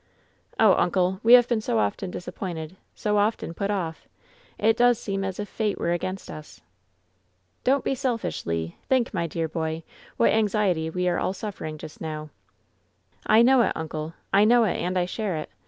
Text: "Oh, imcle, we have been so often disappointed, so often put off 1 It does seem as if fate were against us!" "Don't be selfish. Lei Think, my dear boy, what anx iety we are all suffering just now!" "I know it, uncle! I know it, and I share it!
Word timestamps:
"Oh, 0.59 0.73
imcle, 0.79 1.19
we 1.21 1.33
have 1.33 1.47
been 1.47 1.61
so 1.61 1.77
often 1.77 2.09
disappointed, 2.09 2.75
so 2.95 3.19
often 3.19 3.53
put 3.53 3.69
off 3.69 4.07
1 4.57 4.69
It 4.69 4.75
does 4.75 4.99
seem 4.99 5.23
as 5.23 5.39
if 5.39 5.47
fate 5.47 5.77
were 5.77 5.91
against 5.91 6.31
us!" 6.31 6.59
"Don't 7.63 7.83
be 7.85 7.93
selfish. 7.93 8.43
Lei 8.47 8.77
Think, 8.89 9.13
my 9.13 9.27
dear 9.27 9.47
boy, 9.47 9.83
what 10.17 10.31
anx 10.31 10.55
iety 10.55 10.91
we 10.91 11.07
are 11.07 11.19
all 11.19 11.33
suffering 11.33 11.77
just 11.77 12.01
now!" 12.01 12.31
"I 13.27 13.43
know 13.43 13.61
it, 13.61 13.73
uncle! 13.75 14.15
I 14.33 14.43
know 14.43 14.63
it, 14.63 14.75
and 14.77 14.97
I 14.97 15.05
share 15.05 15.37
it! 15.37 15.51